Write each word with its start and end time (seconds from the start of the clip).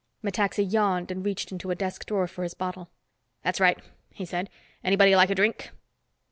Metaxa 0.23 0.63
yawned 0.63 1.11
and 1.11 1.23
reached 1.23 1.51
into 1.51 1.69
a 1.69 1.75
desk 1.75 2.07
drawer 2.07 2.25
for 2.25 2.41
his 2.41 2.55
bottle. 2.55 2.89
"That's 3.43 3.59
right," 3.59 3.77
he 4.11 4.25
said. 4.25 4.49
"Anybody 4.83 5.15
like 5.15 5.29
a 5.29 5.35
drink?" 5.35 5.69